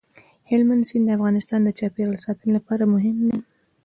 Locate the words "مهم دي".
2.93-3.37